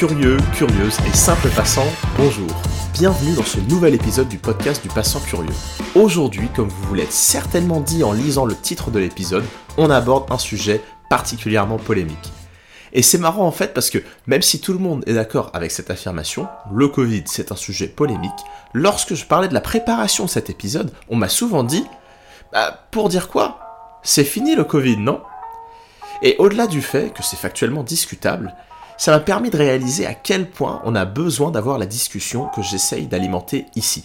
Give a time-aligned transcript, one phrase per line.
[0.00, 2.48] Curieux, curieuses et simples passants, bonjour.
[2.94, 5.52] Bienvenue dans ce nouvel épisode du podcast du passant curieux.
[5.94, 9.44] Aujourd'hui, comme vous vous l'êtes certainement dit en lisant le titre de l'épisode,
[9.76, 10.80] on aborde un sujet
[11.10, 12.32] particulièrement polémique.
[12.94, 15.70] Et c'est marrant en fait parce que même si tout le monde est d'accord avec
[15.70, 18.30] cette affirmation, le Covid c'est un sujet polémique,
[18.72, 21.84] lorsque je parlais de la préparation de cet épisode, on m'a souvent dit
[22.54, 24.00] bah, pour dire quoi?
[24.02, 25.20] C'est fini le Covid, non?
[26.22, 28.54] Et au-delà du fait que c'est factuellement discutable,
[29.00, 32.60] ça m'a permis de réaliser à quel point on a besoin d'avoir la discussion que
[32.60, 34.04] j'essaye d'alimenter ici.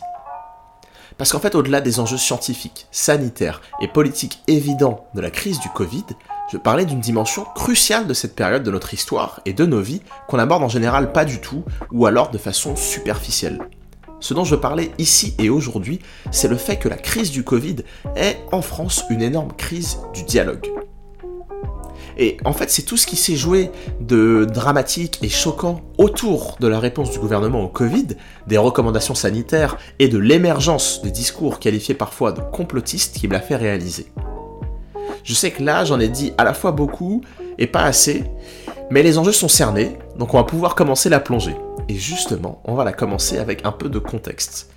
[1.18, 5.68] Parce qu'en fait, au-delà des enjeux scientifiques, sanitaires et politiques évidents de la crise du
[5.68, 6.06] Covid,
[6.50, 10.02] je parlais d'une dimension cruciale de cette période de notre histoire et de nos vies
[10.30, 13.68] qu'on aborde en général pas du tout ou alors de façon superficielle.
[14.22, 16.00] Ce dont je parlais ici et aujourd'hui,
[16.32, 17.84] c'est le fait que la crise du Covid
[18.16, 20.72] est en France une énorme crise du dialogue.
[22.18, 26.68] Et en fait, c'est tout ce qui s'est joué de dramatique et choquant autour de
[26.68, 28.08] la réponse du gouvernement au Covid,
[28.48, 33.42] des recommandations sanitaires et de l'émergence des discours qualifiés parfois de complotistes qui me l'a
[33.42, 34.08] fait réaliser.
[35.24, 37.22] Je sais que là, j'en ai dit à la fois beaucoup
[37.58, 38.24] et pas assez,
[38.92, 41.56] mais les enjeux sont cernés, donc on va pouvoir commencer la plongée.
[41.90, 44.70] Et justement, on va la commencer avec un peu de contexte.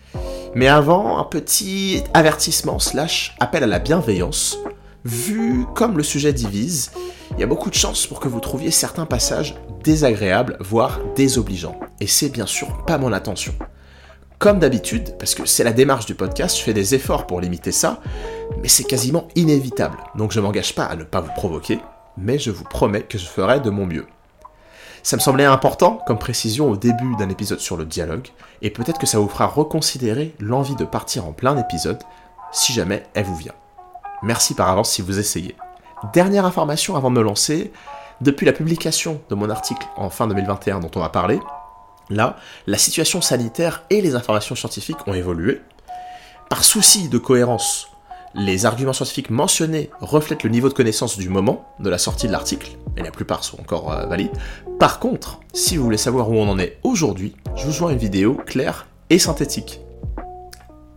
[0.55, 4.59] Mais avant, un petit avertissement slash appel à la bienveillance.
[5.05, 6.91] Vu comme le sujet divise,
[7.33, 11.79] il y a beaucoup de chances pour que vous trouviez certains passages désagréables, voire désobligeants.
[12.01, 13.55] Et c'est bien sûr pas mon intention.
[14.39, 17.73] Comme d'habitude, parce que c'est la démarche du podcast, je fais des efforts pour limiter
[17.73, 18.01] ça,
[18.63, 19.99] mais c'est quasiment inévitable.
[20.15, 21.81] Donc je m'engage pas à ne pas vous provoquer,
[22.17, 24.07] mais je vous promets que je ferai de mon mieux.
[25.03, 28.29] Ça me semblait important comme précision au début d'un épisode sur le dialogue,
[28.63, 32.03] et peut-être que ça vous fera reconsidérer l'envie de partir en plein épisode,
[32.53, 33.55] si jamais elle vous vient.
[34.23, 35.57] Merci par avance si vous essayez.
[36.13, 37.73] Dernière information avant de me lancer,
[38.21, 41.41] depuis la publication de mon article en fin 2021 dont on va parler,
[42.09, 42.37] là,
[42.67, 45.61] la situation sanitaire et les informations scientifiques ont évolué.
[46.49, 47.89] Par souci de cohérence,
[48.35, 52.33] les arguments scientifiques mentionnés reflètent le niveau de connaissance du moment de la sortie de
[52.33, 54.31] l'article, et la plupart sont encore euh, valides.
[54.79, 57.99] Par contre, si vous voulez savoir où on en est aujourd'hui, je vous joins une
[57.99, 59.81] vidéo claire et synthétique.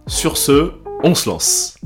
[0.06, 0.74] Sur ce,
[1.04, 1.78] on se lance.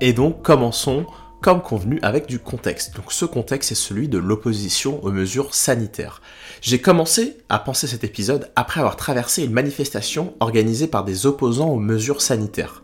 [0.00, 1.06] Et donc commençons
[1.40, 2.96] comme convenu avec du contexte.
[2.96, 6.20] Donc ce contexte est celui de l'opposition aux mesures sanitaires.
[6.60, 11.70] J'ai commencé à penser cet épisode après avoir traversé une manifestation organisée par des opposants
[11.70, 12.82] aux mesures sanitaires.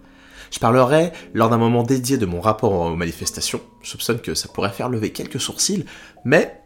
[0.50, 3.60] Je parlerai lors d'un moment dédié de mon rapport aux manifestations.
[3.82, 5.84] Je soupçonne que ça pourrait faire lever quelques sourcils,
[6.24, 6.62] mais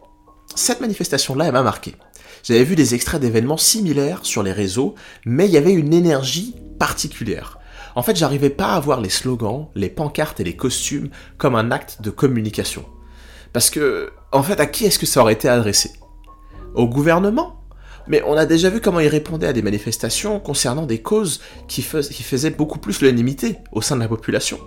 [0.54, 1.94] cette manifestation-là, elle m'a marqué.
[2.42, 6.54] J'avais vu des extraits d'événements similaires sur les réseaux, mais il y avait une énergie
[6.78, 7.56] particulière.
[7.96, 11.08] En fait, j'arrivais pas à voir les slogans, les pancartes et les costumes
[11.38, 12.84] comme un acte de communication.
[13.54, 15.92] Parce que, en fait, à qui est-ce que ça aurait été adressé?
[16.74, 17.62] Au gouvernement?
[18.06, 21.80] Mais on a déjà vu comment il répondait à des manifestations concernant des causes qui,
[21.80, 24.60] faisaient beaucoup plus l'unanimité au sein de la population.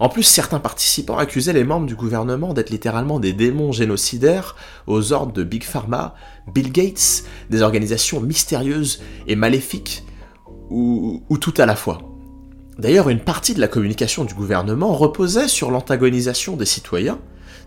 [0.00, 4.56] En plus, certains participants accusaient les membres du gouvernement d'être littéralement des démons génocidaires
[4.88, 6.16] aux ordres de Big Pharma,
[6.52, 10.04] Bill Gates, des organisations mystérieuses et maléfiques,
[10.70, 12.11] ou tout à la fois.
[12.78, 17.18] D'ailleurs, une partie de la communication du gouvernement reposait sur l'antagonisation des citoyens,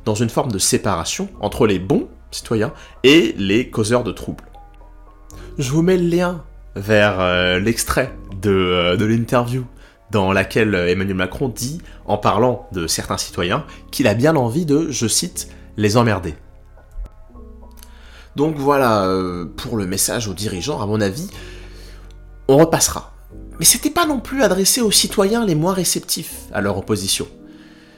[0.03, 2.73] dans une forme de séparation entre les bons citoyens
[3.03, 4.43] et les causeurs de troubles.
[5.57, 6.43] Je vous mets le lien
[6.75, 9.65] vers euh, l'extrait de, euh, de l'interview
[10.11, 14.91] dans laquelle Emmanuel Macron dit, en parlant de certains citoyens, qu'il a bien envie de,
[14.91, 16.35] je cite, les emmerder.
[18.35, 21.29] Donc voilà, euh, pour le message aux dirigeants, à mon avis,
[22.47, 23.14] on repassera
[23.59, 27.27] mais c'était pas non plus adressé aux citoyens les moins réceptifs à leur opposition.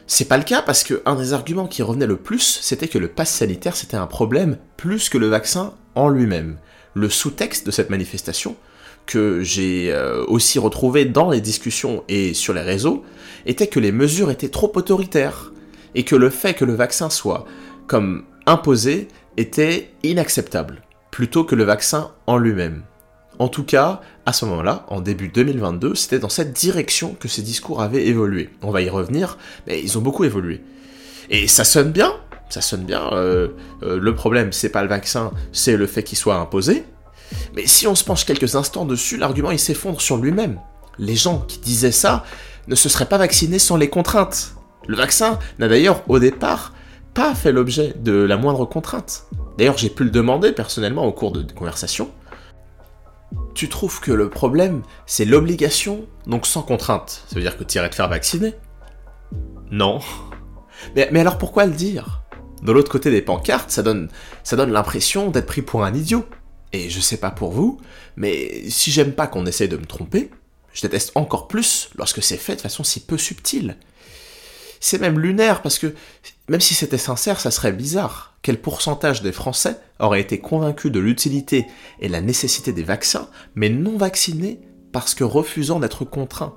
[0.05, 2.97] C'est pas le cas parce que un des arguments qui revenait le plus, c'était que
[2.97, 6.57] le pass sanitaire c'était un problème plus que le vaccin en lui-même.
[6.93, 8.55] Le sous-texte de cette manifestation,
[9.05, 13.03] que j'ai euh, aussi retrouvé dans les discussions et sur les réseaux,
[13.45, 15.51] était que les mesures étaient trop autoritaires,
[15.95, 17.45] et que le fait que le vaccin soit
[17.87, 19.07] comme imposé
[19.37, 20.81] était inacceptable,
[21.11, 22.83] plutôt que le vaccin en lui-même.
[23.39, 27.41] En tout cas, à ce moment-là, en début 2022, c'était dans cette direction que ces
[27.41, 28.49] discours avaient évolué.
[28.61, 30.61] On va y revenir, mais ils ont beaucoup évolué.
[31.29, 32.11] Et ça sonne bien,
[32.49, 33.07] ça sonne bien.
[33.13, 33.47] Euh,
[33.83, 36.83] euh, le problème, c'est pas le vaccin, c'est le fait qu'il soit imposé.
[37.55, 40.59] Mais si on se penche quelques instants dessus, l'argument il s'effondre sur lui-même.
[40.99, 42.25] Les gens qui disaient ça
[42.67, 44.55] ne se seraient pas vaccinés sans les contraintes.
[44.89, 46.73] Le vaccin n'a d'ailleurs au départ
[47.13, 49.23] pas fait l'objet de la moindre contrainte.
[49.57, 52.11] D'ailleurs, j'ai pu le demander personnellement au cours de conversation
[53.53, 57.23] tu trouves que le problème, c'est l'obligation, donc sans contrainte.
[57.27, 58.53] Ça veut dire que tu irais te faire vacciner?
[59.71, 59.99] Non.
[60.95, 62.21] Mais, alors pourquoi le dire?
[62.61, 64.09] De l'autre côté des pancartes, ça donne,
[64.43, 66.25] ça donne l'impression d'être pris pour un idiot.
[66.73, 67.79] Et je sais pas pour vous,
[68.17, 70.29] mais si j'aime pas qu'on essaie de me tromper,
[70.73, 73.77] je déteste encore plus lorsque c'est fait de façon si peu subtile.
[74.79, 75.95] C'est même lunaire parce que
[76.49, 78.36] même si c'était sincère, ça serait bizarre.
[78.47, 81.67] Quel pourcentage des Français auraient été convaincus de l'utilité
[81.99, 84.61] et la nécessité des vaccins, mais non vaccinés
[84.93, 86.55] parce que refusant d'être contraints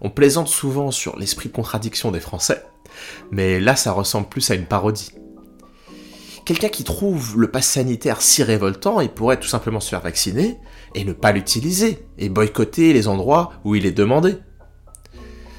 [0.00, 2.64] On plaisante souvent sur l'esprit contradiction des Français,
[3.30, 5.10] mais là ça ressemble plus à une parodie.
[6.46, 10.56] Quelqu'un qui trouve le pass sanitaire si révoltant, il pourrait tout simplement se faire vacciner
[10.94, 14.38] et ne pas l'utiliser, et boycotter les endroits où il est demandé.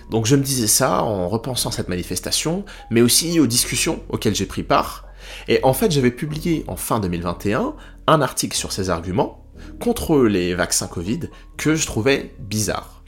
[0.09, 4.47] Donc je me disais ça en repensant cette manifestation, mais aussi aux discussions auxquelles j'ai
[4.47, 5.05] pris part.
[5.47, 7.73] Et en fait, j'avais publié en fin 2021
[8.07, 9.45] un article sur ces arguments
[9.79, 11.21] contre les vaccins Covid
[11.57, 12.99] que je trouvais bizarre.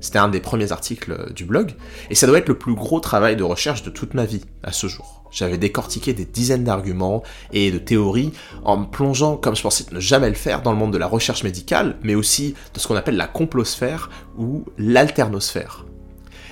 [0.00, 1.74] C'était un des premiers articles du blog,
[2.08, 4.72] et ça doit être le plus gros travail de recherche de toute ma vie à
[4.72, 5.24] ce jour.
[5.30, 8.32] J'avais décortiqué des dizaines d'arguments et de théories
[8.64, 11.06] en me plongeant, comme je pensais ne jamais le faire, dans le monde de la
[11.06, 15.84] recherche médicale, mais aussi de ce qu'on appelle la complosphère ou l'alternosphère.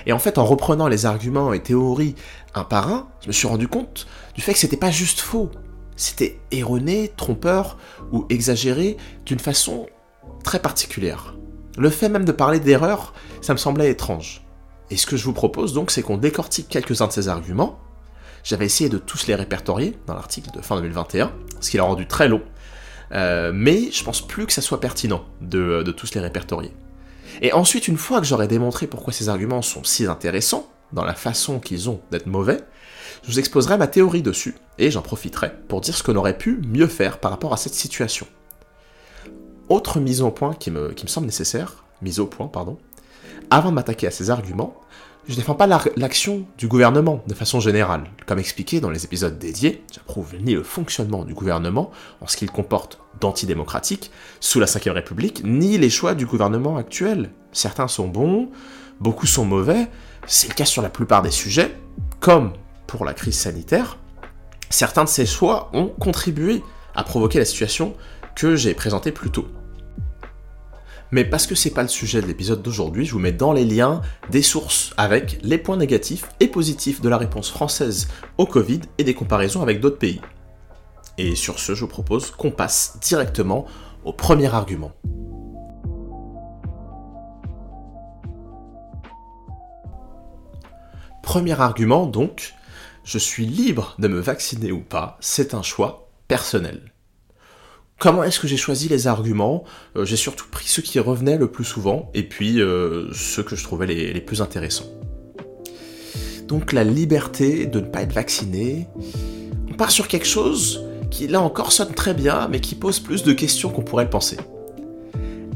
[0.07, 2.15] Et en fait, en reprenant les arguments et théories
[2.55, 5.51] un par un, je me suis rendu compte du fait que c'était pas juste faux,
[5.97, 7.79] c'était erroné, trompeur
[8.13, 8.97] ou exagéré
[9.27, 9.87] d'une façon
[10.45, 11.35] très particulière.
[11.77, 14.45] Le fait même de parler d'erreur, ça me semblait étrange.
[14.91, 17.79] Et ce que je vous propose donc, c'est qu'on décortique quelques-uns de ces arguments.
[18.43, 22.07] J'avais essayé de tous les répertorier dans l'article de fin 2021, ce qui l'a rendu
[22.07, 22.43] très long,
[23.13, 26.73] euh, mais je pense plus que ça soit pertinent de tous les répertorier.
[27.43, 31.15] Et ensuite, une fois que j'aurai démontré pourquoi ces arguments sont si intéressants, dans la
[31.15, 32.59] façon qu'ils ont d'être mauvais,
[33.23, 36.61] je vous exposerai ma théorie dessus, et j'en profiterai pour dire ce qu'on aurait pu
[36.67, 38.27] mieux faire par rapport à cette situation.
[39.69, 42.79] Autre mise au point qui me, qui me semble nécessaire, mise au point, pardon,
[43.51, 44.75] avant de m'attaquer à ces arguments,
[45.27, 48.05] je ne défends pas l'action du gouvernement de façon générale.
[48.25, 51.91] Comme expliqué dans les épisodes dédiés, j'approuve ni le fonctionnement du gouvernement
[52.23, 57.29] en ce qu'il comporte d'antidémocratique sous la Ve République, ni les choix du gouvernement actuel.
[57.53, 58.49] Certains sont bons,
[59.01, 59.89] beaucoup sont mauvais,
[60.27, 61.75] c'est le cas sur la plupart des sujets,
[62.21, 62.53] comme
[62.87, 63.99] pour la crise sanitaire.
[64.71, 66.63] Certains de ces choix ont contribué
[66.95, 67.95] à provoquer la situation
[68.35, 69.47] que j'ai présentée plus tôt.
[71.11, 73.65] Mais parce que c'est pas le sujet de l'épisode d'aujourd'hui, je vous mets dans les
[73.65, 78.81] liens des sources avec les points négatifs et positifs de la réponse française au Covid
[78.99, 80.21] et des comparaisons avec d'autres pays.
[81.17, 83.65] Et sur ce, je vous propose qu'on passe directement
[84.05, 84.93] au premier argument.
[91.29, 92.55] Premier argument donc,
[93.05, 96.95] je suis libre de me vacciner ou pas, c'est un choix personnel.
[97.99, 99.65] Comment est-ce que j'ai choisi les arguments?
[99.97, 103.57] Euh, J'ai surtout pris ceux qui revenaient le plus souvent, et puis euh, ceux que
[103.57, 104.87] je trouvais les, plus intéressants.
[106.47, 108.89] Donc la liberté de ne pas être vacciné,
[109.71, 113.23] on part sur quelque chose qui là encore sonne très bien, mais qui pose plus
[113.23, 114.39] de questions qu'on pourrait le penser.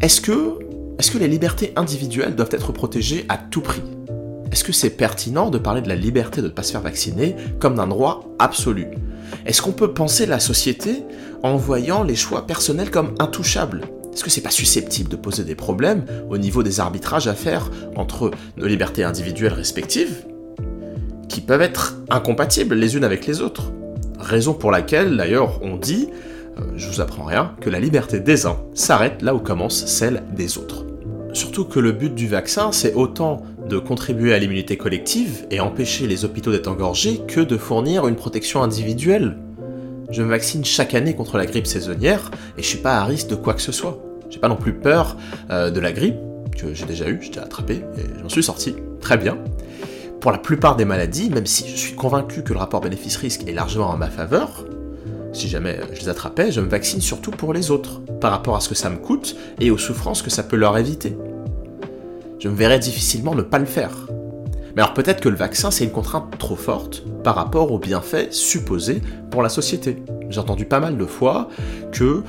[0.03, 3.81] Est-ce que les libertés individuelles doivent être protégées à tout prix?
[4.53, 7.35] Est-ce que c'est pertinent de parler de la liberté de ne pas se faire vacciner
[7.59, 8.87] comme d'un droit absolu?
[9.47, 11.05] Est-ce qu'on peut penser la société
[11.43, 13.81] en voyant les choix personnels comme intouchables?
[14.13, 17.71] Est-ce que c'est pas susceptible de poser des problèmes au niveau des arbitrages à faire
[17.97, 20.27] entre nos libertés individuelles respectives
[21.31, 23.73] qui peuvent être incompatibles les unes avec les autres?
[24.19, 26.11] Raison pour laquelle, d'ailleurs, on dit,
[26.59, 30.25] euh, je vous apprends rien, que la liberté des uns s'arrête là où commence celle
[30.37, 30.85] des autres.
[31.33, 36.07] Surtout que le but du vaccin, c'est autant de contribuer à l'immunité collective et empêcher
[36.07, 39.37] les hôpitaux d'être engorgés que de fournir une protection individuelle.
[40.11, 43.29] Je me vaccine chaque année contre la grippe saisonnière et je suis pas à risque
[43.29, 44.03] de quoi que ce soit.
[44.31, 45.17] J'ai pas non plus peur
[45.51, 46.17] euh, de la grippe
[46.57, 48.75] que j'ai déjà eu, j'ai attrapé et j'en suis sorti.
[49.01, 49.39] Très bien.
[50.21, 53.53] Pour la plupart des maladies, même si je suis convaincu que le rapport bénéfice-risque est
[53.53, 54.65] largement en ma faveur,
[55.33, 58.61] si jamais je les attrapais, je me vaccine surtout pour les autres, par rapport à
[58.61, 61.17] ce que ça me coûte et aux souffrances que ça peut leur éviter
[62.43, 64.09] je me verrais difficilement ne pas le faire.
[64.75, 68.33] Mais alors peut-être que le vaccin c'est une contrainte trop forte par rapport aux bienfaits
[68.33, 70.03] supposés pour la société.
[70.29, 71.49] J'ai entendu pas mal de fois
[71.93, 72.25] que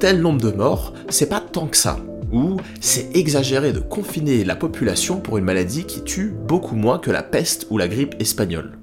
[0.00, 1.98] tel nombre de morts, c'est pas tant que ça,
[2.32, 7.10] ou c'est exagéré de confiner la population pour une maladie qui tue beaucoup moins que
[7.10, 8.78] la peste ou la grippe espagnole.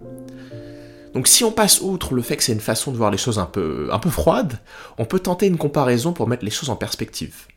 [1.16, 3.40] Donc si on passe outre le fait que c'est une façon de voir les choses
[3.40, 4.60] un peu, un peu froide,
[5.00, 7.48] on peut tenter une comparaison pour mettre les choses en perspective.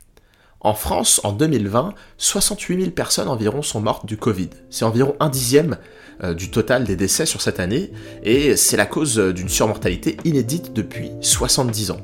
[0.60, 4.50] En France, en 2020, 68 000 personnes environ sont mortes du Covid.
[4.70, 5.76] C'est environ un dixième
[6.24, 7.92] euh, du total des décès sur cette année,
[8.24, 12.00] et c'est la cause euh, d'une surmortalité inédite depuis 70 ans.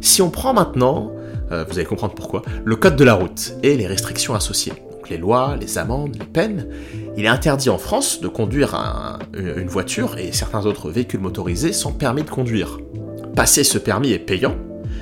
[0.00, 1.12] Si on prend maintenant,
[1.52, 5.10] euh, vous allez comprendre pourquoi, le code de la route et les restrictions associées, donc
[5.10, 6.66] les lois, les amendes, les peines,
[7.18, 8.74] Il est interdit en France de conduire
[9.34, 12.78] une voiture et certains autres véhicules motorisés sans permis de conduire.
[13.34, 14.56] Passer ce permis est payant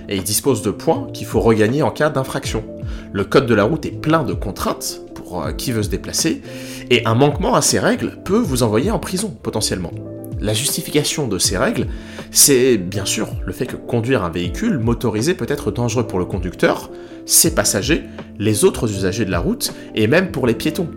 [0.08, 2.64] et il dispose de points qu'il faut regagner en cas d'infraction.
[3.12, 6.42] Le code de la route est plein de contraintes pour euh, qui veut se déplacer
[6.90, 9.92] et un manquement à ces règles peut vous envoyer en prison potentiellement.
[10.40, 11.88] La justification de ces règles,
[12.30, 16.24] c'est bien sûr le fait que conduire un véhicule motorisé peut être dangereux pour le
[16.24, 16.90] conducteur,
[17.26, 18.04] ses passagers,
[18.38, 20.88] les autres usagers de la route et même pour les piétons.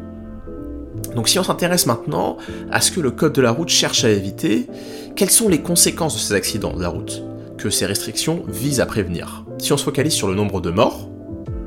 [1.16, 2.38] Donc si on s'intéresse maintenant
[2.72, 4.68] à ce que le code de la route cherche à éviter,
[5.16, 7.24] quelles sont les conséquences de ces accidents de la route?
[7.62, 9.46] Que ces restrictions visent à prévenir.
[9.60, 11.08] Si on se focalise sur le nombre de morts,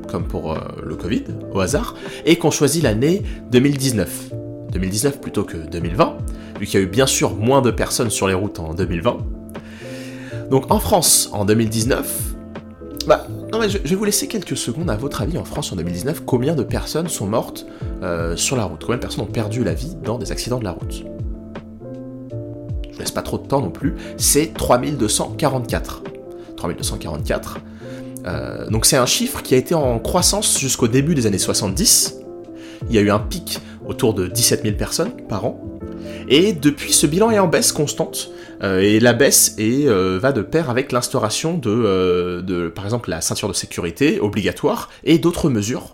[0.09, 1.23] comme pour euh, le Covid,
[1.53, 4.31] au hasard, et qu'on choisit l'année 2019,
[4.73, 6.17] 2019 plutôt que 2020,
[6.59, 9.17] vu qu'il y a eu bien sûr moins de personnes sur les routes en 2020.
[10.51, 12.35] Donc en France, en 2019,
[13.07, 15.77] bah, non mais je, vais vous laisser quelques secondes à votre avis en France en
[15.77, 17.65] 2019, combien de personnes sont mortes
[18.03, 18.81] euh, sur la route?
[18.81, 21.05] Combien de personnes ont perdu la vie dans des accidents de la route?
[23.15, 26.03] Pas trop de temps non plus, c'est 3244.
[26.55, 27.57] 3244.
[28.27, 32.17] Euh, donc c'est un chiffre qui a été en croissance jusqu'au début des années 70.
[32.89, 35.79] Il y a eu un pic autour de 17 000 personnes par an.
[36.27, 38.31] Et depuis, ce bilan est en baisse constante.
[38.63, 43.21] Euh, et la baisse euh, va de pair avec l'instauration de, de, par exemple, la
[43.21, 45.93] ceinture de sécurité obligatoire et d'autres mesures,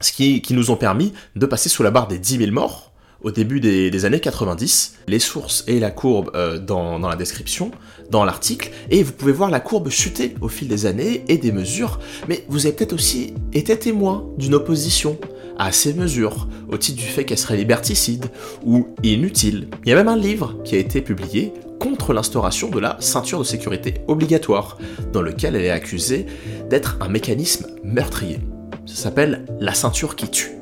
[0.00, 2.91] ce qui, qui, nous ont permis de passer sous la barre des 10 000 morts
[3.22, 4.94] au début des, années 90.
[5.08, 7.70] Les sources et la courbe euh, dans, la description,
[8.10, 11.52] dans l'article, et vous pouvez voir la courbe chuter au fil des années et des
[11.52, 11.98] mesures,
[12.28, 15.18] mais vous avez peut-être aussi été témoin d'une opposition
[15.58, 18.26] à ces mesures, au titre du fait qu'elles seraient liberticides
[18.64, 19.68] ou inutiles.
[19.84, 23.40] Il y a même un livre qui a été publié contre l'instauration de la ceinture
[23.40, 24.78] de sécurité obligatoire,
[25.12, 26.26] dans lequel elle est accusée
[26.70, 28.38] d'être un mécanisme meurtrier.
[28.86, 30.61] Ça s'appelle la ceinture qui tue.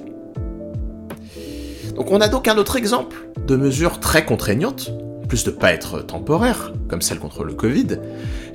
[1.94, 3.16] Donc on a donc un autre exemple
[3.46, 4.92] de mesures très contraignantes,
[5.28, 7.98] plus de pas être temporaires, comme celle contre le Covid,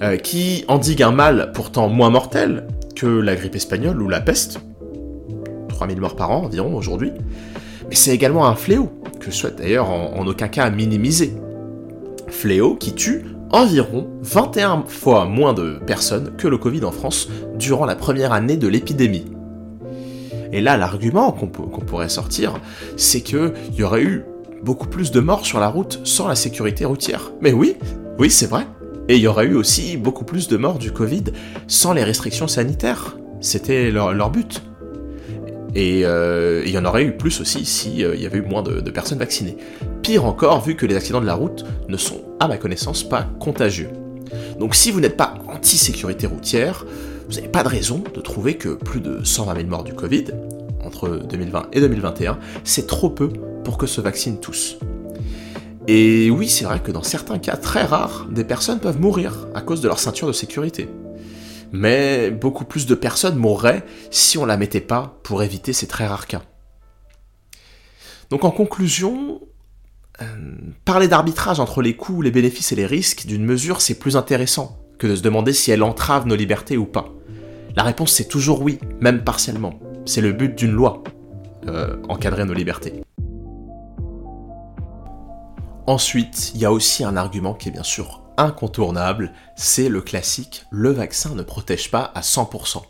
[0.01, 4.59] euh, qui endiguent un mal pourtant moins mortel que la grippe espagnole ou la peste,
[5.69, 7.11] 3000 morts par an environ aujourd'hui,
[7.89, 8.89] mais c'est également un fléau,
[9.19, 11.33] que je souhaite d'ailleurs en, aucun cas minimiser.
[12.27, 17.85] Fléau qui tue environ 21 fois moins de personnes que le Covid en France durant
[17.85, 19.25] la première année de l'épidémie.
[20.55, 22.53] Et là, l'argument qu'on pourrait sortir,
[22.95, 24.23] c'est qu'il y aurait eu
[24.63, 27.33] beaucoup plus de morts sur la route sans la sécurité routière.
[27.41, 27.75] Mais oui,
[28.17, 28.65] oui, c'est vrai.
[29.09, 31.25] Et il y aurait eu aussi beaucoup plus de morts du Covid
[31.67, 33.17] sans les restrictions sanitaires.
[33.41, 34.63] C'était leur, but.
[35.75, 38.63] Et euh, il y en aurait eu plus aussi s'il euh, y avait eu moins
[38.63, 39.57] de, de, personnes vaccinées.
[40.03, 43.27] Pire encore, vu que les accidents de la route ne sont, à ma connaissance, pas
[43.41, 43.89] contagieux.
[44.57, 46.85] Donc si vous n'êtes pas anti-sécurité routière,
[47.27, 50.25] vous n'avez pas de raison de trouver que plus de 120 000 morts du Covid,
[50.83, 53.29] entre 2020 et 2021, c'est trop peu
[53.63, 54.77] pour que se vaccinent tous.
[55.87, 59.61] Et oui, c'est vrai que dans certains cas très rares, des personnes peuvent mourir à
[59.61, 60.89] cause de leur ceinture de sécurité.
[61.71, 66.07] Mais beaucoup plus de personnes mourraient si on la mettait pas pour éviter ces très
[66.07, 66.43] rares cas.
[68.29, 69.41] Donc en conclusion,
[70.21, 70.25] euh,
[70.85, 74.84] parler d'arbitrage entre les coûts, les bénéfices et les risques d'une mesure, c'est plus intéressant
[74.97, 77.09] que de se demander si elle entrave nos libertés ou pas.
[77.75, 79.79] La réponse c'est toujours oui, même partiellement.
[80.05, 81.03] C'est le but d'une loi,
[81.67, 83.01] euh, encadrer nos libertés.
[85.87, 90.65] Ensuite, il y a aussi un argument qui est bien sûr incontournable, c'est le classique
[90.71, 92.81] le vaccin ne protège pas à 100%.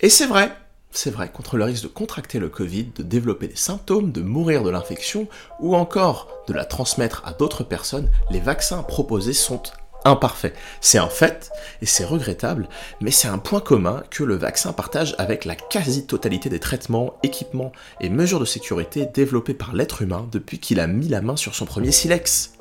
[0.00, 0.52] Et c'est vrai,
[0.90, 4.62] c'est vrai, contre le risque de contracter le Covid, de développer des symptômes, de mourir
[4.62, 5.26] de l'infection,
[5.60, 9.62] ou encore de la transmettre à d'autres personnes, les vaccins proposés sont
[10.04, 10.52] imparfait.
[10.80, 11.50] C'est un fait,
[11.82, 12.68] et c'est regrettable,
[13.00, 17.72] mais c'est un point commun que le vaccin partage avec la quasi-totalité des traitements, équipements
[18.00, 21.54] et mesures de sécurité développés par l'être humain depuis qu'il a mis la main sur
[21.54, 22.52] son premier silex.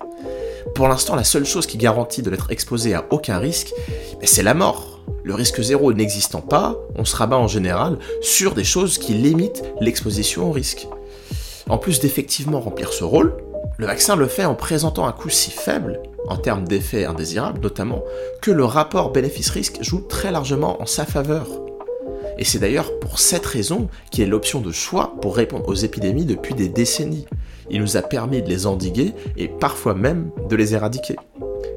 [0.75, 3.73] Pour l'instant, la seule chose qui garantit de n'être exposé à aucun risque,
[4.23, 5.01] c'est la mort.
[5.23, 9.63] Le risque zéro n'existant pas, on se rabat en général sur des choses qui limitent
[9.79, 10.87] l'exposition au risque.
[11.69, 13.37] En plus d'effectivement remplir ce rôle,
[13.77, 18.03] le vaccin le fait en présentant un coût si faible en termes d'effets indésirables notamment,
[18.41, 21.47] que le rapport bénéfice-risque joue très largement en sa faveur.
[22.37, 26.25] Et c'est d'ailleurs pour cette raison qu'il est l'option de choix pour répondre aux épidémies
[26.25, 27.27] depuis des décennies.
[27.69, 31.15] Il nous a permis de les endiguer et parfois même de les éradiquer.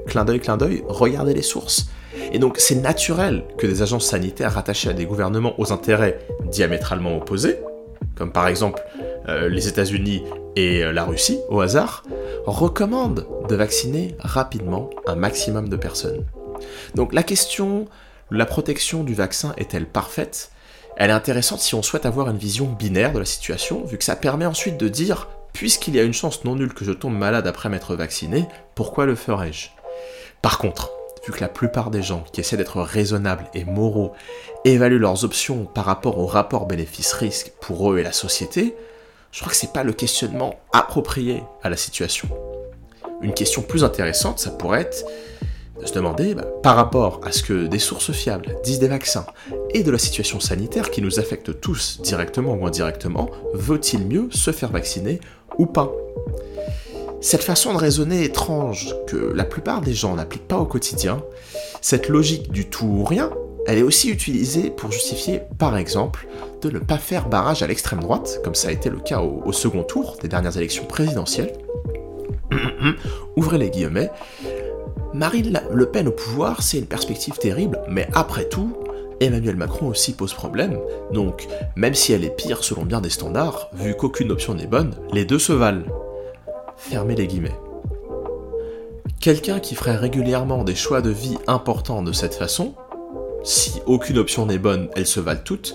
[0.06, 1.88] Clin d'œil, clin d'œil, regardez les sources.
[2.32, 7.16] Et donc c'est naturel que des agences sanitaires rattachées à des gouvernements aux intérêts diamétralement
[7.16, 7.58] opposés,
[8.14, 8.82] comme par exemple
[9.28, 10.22] euh, les États-Unis
[10.54, 12.02] et euh, la Russie, au hasard,
[12.46, 16.24] recommandent de vacciner rapidement un maximum de personnes.
[16.94, 17.86] Donc la question,
[18.30, 20.50] la protection du vaccin est-elle parfaite?
[20.96, 24.04] Elle est intéressante si on souhaite avoir une vision binaire de la situation, vu que
[24.04, 27.16] ça permet ensuite de dire, puisqu'il y a une chance non nulle que je tombe
[27.16, 29.68] malade après m'être vacciné, pourquoi le ferais-je
[30.40, 30.90] Par contre,
[31.26, 34.12] vu que la plupart des gens qui essaient d'être raisonnables et moraux
[34.64, 38.74] évaluent leurs options par rapport au rapport bénéfice-risque pour eux et la société,
[39.36, 42.26] je crois que c'est pas le questionnement approprié à la situation.
[43.20, 45.04] Une question plus intéressante, ça pourrait être
[45.78, 49.26] de se demander, bah, par rapport à ce que des sources fiables disent des vaccins
[49.74, 54.52] et de la situation sanitaire qui nous affecte tous directement ou indirectement, vaut-il mieux se
[54.52, 55.20] faire vacciner
[55.58, 55.92] ou pas?
[57.20, 61.22] Cette façon de raisonner étrange que la plupart des gens n'appliquent pas au quotidien,
[61.82, 63.30] cette logique du tout ou rien,
[63.66, 66.26] elle est aussi utilisée pour justifier, par exemple,
[66.62, 69.52] de ne pas faire barrage à l'extrême droite, comme ça a été le cas au,
[69.52, 71.52] second tour des dernières élections présidentielles.
[73.36, 74.10] Ouvrez les guillemets,
[75.14, 78.72] Marine Le Pen au pouvoir, c'est une perspective terrible, mais après tout,
[79.20, 80.78] Emmanuel Macron aussi pose problème,
[81.10, 84.94] donc même si elle est pire selon bien des standards, vu qu'aucune option n'est bonne,
[85.12, 85.84] les deux se valent.
[86.76, 87.58] Fermez les guillemets.
[89.20, 92.74] Quelqu'un qui ferait régulièrement des choix de vie importants de cette façon,
[93.46, 95.74] si aucune option n'est bonne, elles se valent toutes,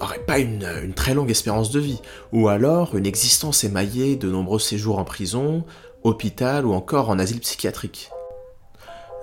[0.00, 2.00] aurait pas une, très longue espérance de vie,
[2.32, 5.64] ou alors une existence émaillée de nombreux séjours en prison,
[6.02, 8.10] hôpital ou encore en asile psychiatrique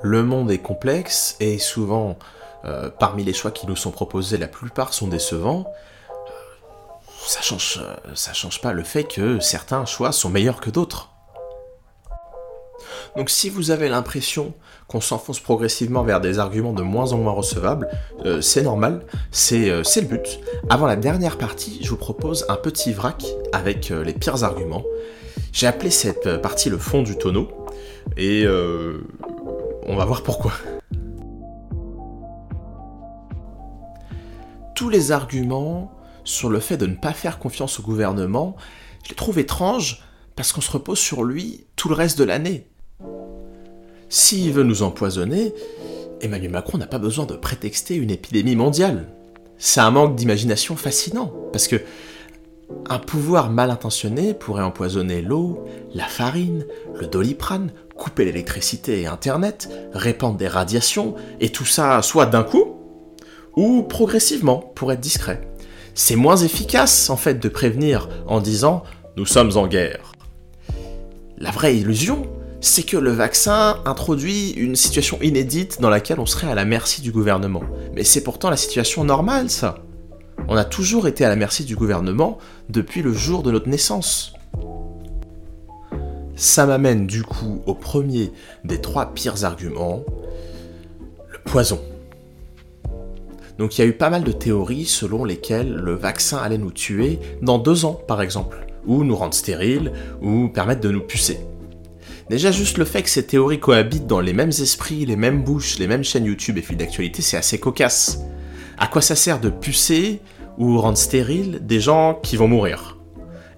[0.06, 2.18] le monde est complexe et souvent,
[2.64, 5.66] euh, parmi les choix qui nous sont proposés, la plupart sont décevants.
[6.12, 6.32] Euh,
[7.26, 11.10] ça change, euh, ça change pas le fait que certains choix sont meilleurs que d'autres.
[13.18, 14.54] Donc si vous avez l'impression
[14.88, 17.88] qu'on s'enfonce progressivement vers des arguments de moins en moins recevables,
[18.42, 20.40] c'est normal, c'est le but.
[20.70, 24.84] Avant la dernière partie, je vous propose un petit vrac avec les pires arguments.
[25.52, 27.48] J'ai appelé cette partie le fond du tonneau,
[28.18, 30.52] et on va voir pourquoi.
[34.76, 35.92] Tous les arguments
[36.26, 38.56] sur le fait de ne pas faire confiance au gouvernement,
[39.04, 40.04] je les trouve étranges
[40.36, 42.68] parce qu'on se repose sur lui tout le reste de l'année.
[44.18, 45.54] S'il veut nous empoisonner,
[46.22, 49.10] Emmanuel Macron n'a pas besoin de prétexter une épidémie mondiale.
[49.58, 51.82] C'est un manque d'imagination fascinant, parce que
[52.90, 56.66] un pouvoir mal intentionné pourrait empoisonner l'eau, la farine,
[56.98, 62.78] le doliprane couper l'électricité et Internet, répandre des radiations, et tout ça soit d'un coup,
[63.58, 65.42] ou progressivement pour être discret.
[65.94, 68.84] C'est moins efficace en fait de prévenir en disant
[69.18, 70.14] nous sommes en guerre.
[71.38, 72.30] La vraie illusion,
[72.66, 77.02] c'est que le vaccin introduit une situation inédite dans laquelle on serait à la merci
[77.02, 77.62] du gouvernement.
[77.94, 79.78] Mais c'est pourtant la situation normale, ça.
[80.48, 84.34] On a toujours été à la merci du gouvernement depuis le jour de notre naissance.
[86.36, 88.32] Ça m'amène du coup au premier
[88.64, 90.04] des trois pires arguments,
[91.32, 91.80] le poison.
[93.60, 96.72] Donc il y a eu pas mal de théories selon lesquelles le vaccin allait nous
[96.72, 101.40] tuer dans deux ans par exemple, ou nous rendre stériles, ou permettre de nous pucer.
[102.30, 105.78] Déjà juste le fait que ces théories cohabitent dans les mêmes esprits, les mêmes bouches,
[105.78, 108.22] les mêmes chaînes YouTube et fils d'actualité, c'est assez cocasse.
[108.80, 110.22] À quoi ça sert de pucer
[110.58, 112.98] ou rendre stériles des gens qui vont mourir?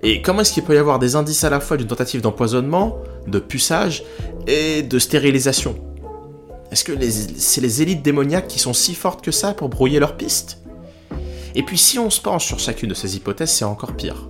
[0.04, 2.98] Et comment est-ce qu'il peut y avoir des indices à la fois d'une tentative d'empoisonnement,
[3.26, 4.04] de puçage
[4.48, 5.76] et de stérilisation?
[6.70, 6.92] Est-ce que
[7.38, 10.62] c'est les élites démoniaques qui sont si fortes que ça pour brouiller leurs pistes?
[11.56, 14.30] Et puis si on se penche sur chacune de ces hypothèses, c'est encore pire.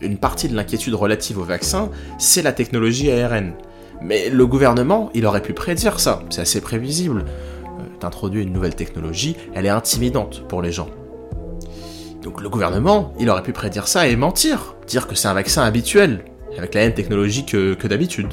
[0.00, 3.52] Une partie de l'inquiétude relative au vaccin, c'est la technologie ARN.
[4.02, 7.24] Mais le gouvernement, il aurait pu prédire ça, c'est assez prévisible.
[8.02, 10.88] Euh, une nouvelle technologie, elle est intimidante pour les gens.
[12.22, 15.62] Donc le gouvernement, il aurait pu prédire ça et mentir, dire que c'est un vaccin
[15.62, 16.24] habituel,
[16.56, 18.28] avec la même technologie que, d'habitude.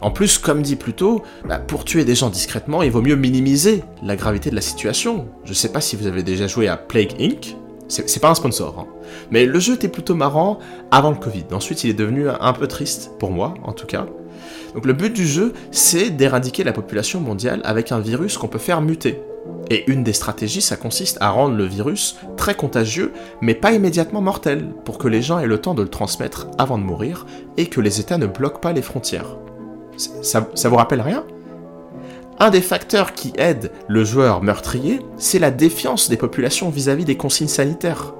[0.00, 3.16] En plus, comme dit plus tôt, bah, pour tuer des gens discrètement, il vaut mieux
[3.16, 5.28] minimiser la gravité de la situation.
[5.44, 7.56] Je sais pas si vous avez déjà joué à Plague Inc.
[7.88, 8.86] C'est pas un sponsor, hein.
[9.30, 10.58] mais le jeu était plutôt marrant
[10.90, 11.44] avant le Covid.
[11.52, 14.06] Ensuite, il est devenu un peu triste, pour moi en tout cas.
[14.74, 18.58] Donc le but du jeu, c'est d'éradiquer la population mondiale avec un virus qu'on peut
[18.58, 19.20] faire muter.
[19.70, 24.20] Et une des stratégies, ça consiste à rendre le virus très contagieux, mais pas immédiatement
[24.20, 27.66] mortel, pour que les gens aient le temps de le transmettre avant de mourir, et
[27.66, 29.36] que les États ne bloquent pas les frontières.
[29.96, 31.24] Ça, vous rappelle rien?
[32.40, 37.16] Un des facteurs qui aide le joueur meurtrier, c'est la défiance des populations vis-à-vis des
[37.16, 38.14] consignes sanitaires.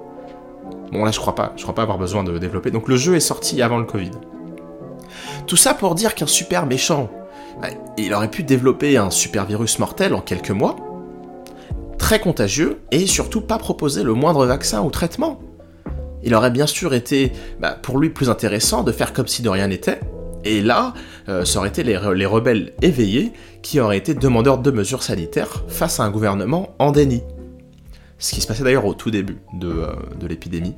[0.93, 2.71] Bon là je crois pas, je crois pas avoir besoin de développer.
[2.71, 4.11] Donc le jeu est sorti avant le Covid.
[5.47, 7.11] Tout ça pour dire qu'un super méchant,
[7.63, 10.77] bah, il aurait pu développer un super virus mortel en quelques mois,
[11.99, 15.41] très contagieux et surtout pas proposer le moindre vaccin ou traitement.
[16.25, 19.49] Il aurait bien sûr été bah, pour lui plus intéressant de faire comme si de
[19.49, 20.01] rien n'était,
[20.45, 20.95] et là,
[21.29, 23.33] euh, ça aurait été les, les, rebelles éveillés
[23.69, 27.23] qui auraient été demandeurs de mesures sanitaires face à un gouvernement en déni.
[28.17, 30.75] ce qui se passait d'ailleurs au tout début de, euh, de l'épidémie.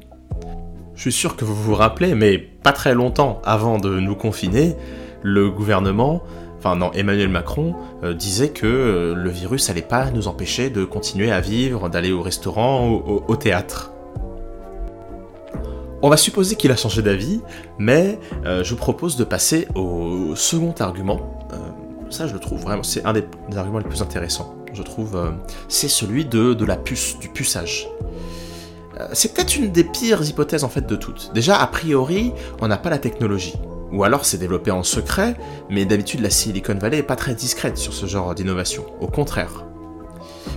[0.96, 4.74] Je suis sûr que vous vous rappelez, mais pas très longtemps avant de nous confiner,
[5.22, 6.24] le gouvernement,
[6.58, 10.84] enfin non, Emmanuel Macron euh, disait que euh, le virus allait pas nous empêcher de
[10.84, 13.92] continuer à vivre, d'aller au restaurant, au, au théâtre.
[16.02, 17.40] On va supposer qu'il a changé d'avis,
[17.78, 21.39] mais euh, je vous propose de passer au second argument.
[22.10, 23.24] Ça, je le trouve vraiment, c'est un des,
[23.56, 24.56] arguments les plus intéressants.
[24.72, 25.30] Je trouve, euh,
[25.68, 27.88] c'est celui de, de la puce, du puçage.
[28.98, 31.32] Euh, c'est peut-être une des pires hypothèses en fait de toutes.
[31.34, 33.54] Déjà, a priori, on n'a pas la technologie.
[33.92, 35.36] Ou alors c'est développé en secret,
[35.68, 38.84] mais d'habitude la Silicon Valley est pas très discrète sur ce genre d'innovation.
[39.00, 39.64] Au contraire.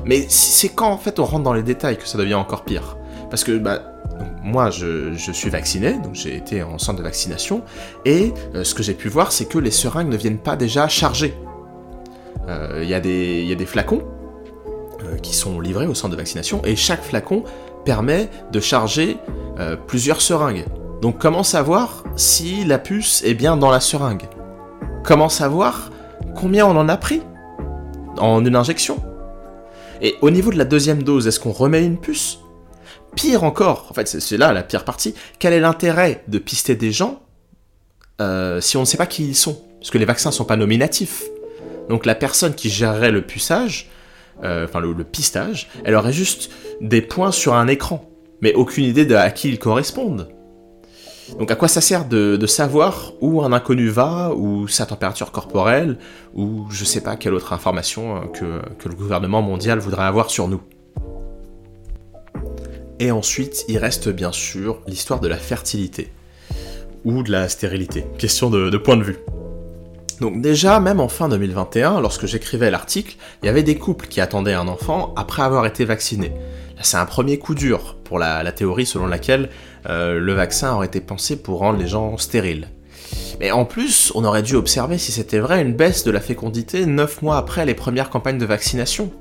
[0.06, 2.98] Mais c'est quand en fait on rentre dans les détails que ça devient encore pire.
[3.30, 3.94] Parce que bah,
[4.44, 7.64] moi je, je, suis vacciné, donc j'ai été en centre de vaccination,
[8.06, 10.88] et euh, ce que j'ai pu voir c'est que les seringues ne viennent pas déjà
[10.88, 11.34] chargées.
[12.46, 14.04] Il euh, y, y, a des flacons
[15.04, 17.44] euh, qui sont livrés au centre de vaccination, et chaque flacon
[17.86, 19.18] permet de charger
[19.60, 20.66] euh, plusieurs seringues.
[21.02, 24.24] Donc comment savoir si la puce est bien dans la seringue?
[25.04, 25.92] Comment savoir
[26.36, 27.22] combien on en a pris
[28.18, 29.02] en une injection?
[30.02, 32.40] Et au niveau de la deuxième dose, est-ce qu'on remet une puce?
[33.16, 36.92] Pire encore, en fait c'est là la pire partie, quel est l'intérêt de pister des
[36.92, 37.22] gens
[38.62, 39.62] si on ne sait pas qui ils sont?
[39.80, 41.24] Parce que les vaccins sont pas nominatifs.
[41.90, 43.24] Donc la personne qui gérerait le
[44.44, 48.10] euh, enfin le, pistage, elle aurait juste des points sur un écran,
[48.42, 50.30] mais aucune idée de à qui ils correspondent.
[51.40, 55.98] Donc à quoi ça sert de, savoir où un inconnu va, ou sa température corporelle,
[56.34, 60.48] ou je sais pas quelle autre information que, que le gouvernement mondial voudrait avoir sur
[60.48, 60.62] nous?
[63.00, 66.12] Et ensuite, il reste bien sûr l'histoire de la fertilité,
[67.06, 69.18] ou de la stérilité, question de point de vue.
[70.20, 74.22] Donc déjà, même en fin 2021, lorsque j'écrivais l'article, il y avait des couples qui
[74.22, 76.34] attendaient un enfant après avoir été vaccinés.
[76.82, 79.50] C'est un premier coup dur pour la, la théorie selon laquelle
[79.90, 82.68] euh, le vaccin aurait été pensé pour rendre les gens stériles.
[83.40, 86.86] Mais en plus, on aurait dû observer, si c'était vrai, une baisse de la fécondité
[86.86, 89.12] 9 mois après les premières campagnes de vaccination.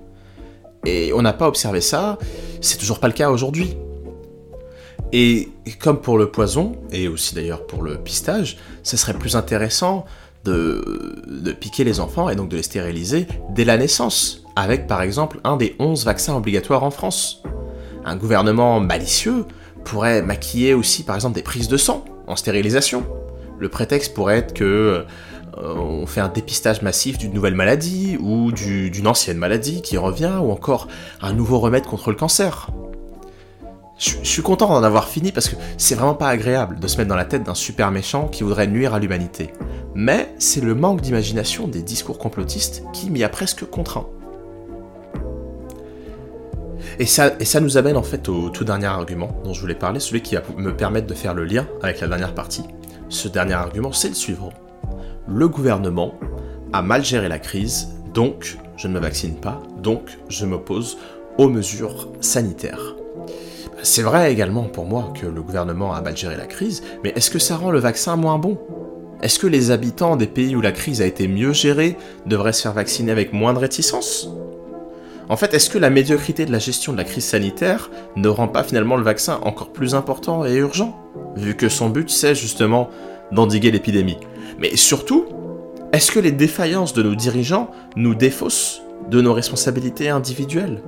[0.84, 2.18] Et on n'a pas observé ça,
[2.60, 3.76] c'est toujours pas le cas aujourd'hui.
[5.12, 10.06] Et comme pour le poison, et aussi d'ailleurs pour le pistage, ce serait plus intéressant
[10.44, 15.40] de, piquer les enfants et donc de les stériliser dès la naissance, avec par exemple
[15.44, 17.42] un des 11 vaccins obligatoires en France.
[18.04, 19.44] Un gouvernement malicieux
[19.84, 23.04] pourrait maquiller aussi par exemple des prises de sang en stérilisation.
[23.58, 28.50] Le prétexte pourrait être que euh, on fait un dépistage massif d'une nouvelle maladie ou
[28.52, 30.88] d'une ancienne maladie qui revient ou encore
[31.20, 32.68] un nouveau remède contre le cancer.
[34.02, 37.08] Je, suis content d'en avoir fini parce que c'est vraiment pas agréable de se mettre
[37.08, 39.52] dans la tête d'un super méchant qui voudrait nuire à l'humanité.
[39.94, 44.08] Mais c'est le manque d'imagination des discours complotistes qui m'y a presque contraint.
[46.98, 49.76] Et ça, et ça nous amène en fait au tout dernier argument dont je voulais
[49.76, 52.64] parler, celui qui va me permettre de faire le lien avec la dernière partie.
[53.08, 54.52] Ce dernier argument, c'est le suivant.
[55.28, 56.14] Le gouvernement
[56.72, 60.98] a mal géré la crise, donc je ne me vaccine pas, donc je m'oppose
[61.38, 62.96] aux mesures sanitaires.
[63.84, 67.30] C'est vrai également pour moi que le gouvernement a mal géré la crise, mais est-ce
[67.30, 68.56] que ça rend le vaccin moins bon?
[69.22, 72.62] Est-ce que les habitants des pays où la crise a été mieux gérée devraient se
[72.62, 74.30] faire vacciner avec moins de réticence?
[75.28, 78.46] En fait, est-ce que la médiocrité de la gestion de la crise sanitaire ne rend
[78.46, 80.96] pas finalement le vaccin encore plus important et urgent
[81.34, 82.88] Vu que son but, c'est justement
[83.32, 84.18] d'endiguer l'épidémie?
[84.58, 85.26] Mais surtout,
[85.92, 90.82] est-ce que les défaillances de nos dirigeants nous défaussent de nos responsabilités individuelles?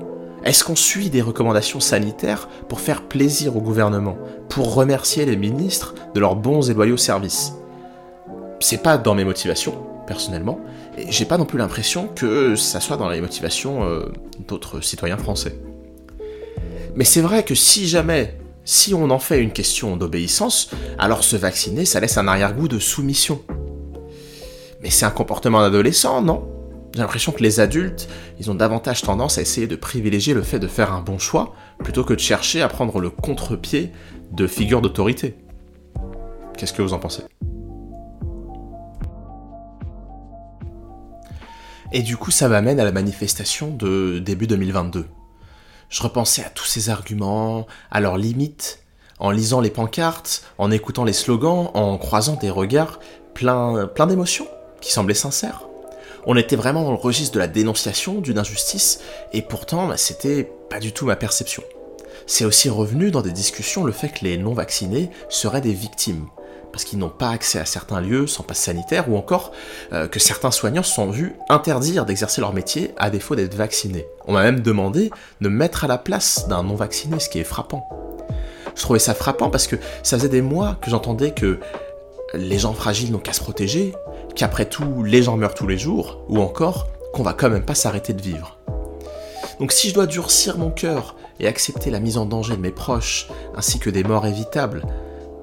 [0.45, 4.19] Est-ce qu'on suit des recommandations sanitaires pour faire plaisir au gouvernement,
[4.51, 7.55] pour remercier les ministres de leurs bons et loyaux services?
[8.61, 9.75] C'est pas dans mes motivations,
[10.07, 10.61] personnellement,
[10.99, 14.13] et j'ai pas non plus l'impression que ça soit dans les motivations euh,
[14.47, 15.59] d'autres citoyens français.
[16.95, 21.37] Mais c'est vrai que si jamais, si on en fait une question d'obéissance, alors se
[21.37, 23.41] vacciner, ça laisse un arrière-goût de soumission.
[24.83, 26.54] Mais c'est un comportement d'adolescent, non?
[26.95, 30.61] J'ai l'impression que les adultes, ils ont davantage tendance à essayer de privilégier le fait
[30.61, 33.91] de faire un bon choix, plutôt que de chercher à prendre le contre-pied
[34.31, 35.37] de figures d'autorité.
[36.57, 37.25] Qu'est-ce que vous en pensez?
[41.91, 45.07] Et du coup, ça m'amène à la manifestation de début 2022.
[45.89, 48.85] Je repensais à tous ces arguments, à leurs limites,
[49.19, 53.01] en lisant les pancartes, en écoutant les slogans, en croisant des regards
[53.35, 54.47] pleins plein d'émotions,
[54.81, 55.65] qui semblaient sincères.
[56.27, 59.01] On était vraiment dans le registre de la dénonciation d'une injustice,
[59.33, 61.63] et pourtant, bah, c'était pas du tout ma perception.
[62.27, 66.27] C'est aussi revenu dans des discussions le fait que les non-vaccinés seraient des victimes,
[66.73, 69.53] parce qu'ils n'ont pas accès à certains lieux sans passe sanitaire, ou encore
[69.93, 74.07] euh, que certains soignants se sont vus interdire d'exercer leur métier à défaut d'être vaccinés.
[74.27, 75.11] On m'a même demandé
[75.43, 77.87] de mettre à la place d'un non vacciné, ce qui est frappant.
[78.75, 81.61] Je trouvais ça frappant parce que ça faisait des mois que j'entendais que
[82.37, 83.95] les gens fragiles n'ont qu'à se protéger,
[84.35, 87.75] qu'après tout les gens meurent tous les jours, ou encore qu'on va quand même pas
[87.75, 88.59] s'arrêter de vivre.
[89.61, 92.71] Donc si je dois durcir mon cœur et accepter la mise en danger de mes
[92.71, 94.85] proches, ainsi que des morts évitables,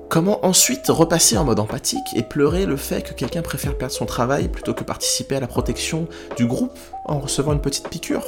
[0.10, 4.06] comment ensuite repasser en mode empathique et pleurer le fait que quelqu'un préfère perdre son
[4.06, 8.26] travail plutôt que participer à la protection du groupe en recevant une petite piqûre?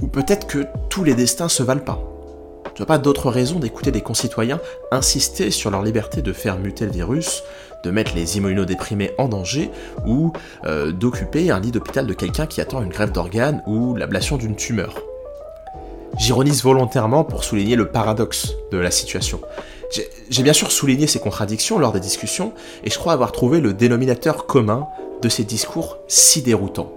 [0.00, 2.09] Ou peut-être que tous les destins se valent pas?
[2.80, 4.58] Je vois pas d'autre raison d'écouter des concitoyens
[4.90, 7.42] insister sur leur liberté de faire muter le virus,
[7.84, 9.70] de mettre les immunodéprimés en danger
[10.06, 10.32] ou
[10.64, 14.56] euh, d'occuper un lit d'hôpital de quelqu'un qui attend une grève d'organes ou l'ablation d'une
[14.56, 14.94] tumeur.
[16.16, 19.42] J'ironise volontairement pour souligner le paradoxe de la situation.
[20.30, 23.74] J'ai bien sûr souligné ces contradictions lors des discussions et je crois avoir trouvé le
[23.74, 24.88] dénominateur commun
[25.20, 26.94] de ces discours si déroutants.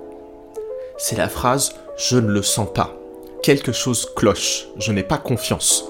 [0.98, 2.96] C'est la phrase⁇ Je ne le sens pas⁇
[3.43, 5.86] quelque chose cloche, je n'ai pas confiance.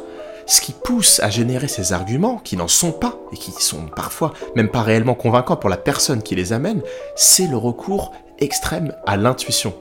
[0.46, 4.34] Ce qui pousse à générer ces arguments, qui n'en sont pas, et qui sont parfois
[4.56, 6.82] même pas réellement convaincants pour la personne qui les amène,
[7.16, 9.74] c'est le recours extrême à l'intuition.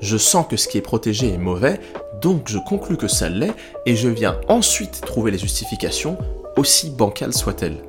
[0.00, 1.80] Je sens que ce qui est protégé est mauvais,
[2.20, 3.52] donc je conclus que ça l'est,
[3.84, 6.16] et je viens ensuite trouver les justifications,
[6.56, 7.82] aussi bancales soient-elles.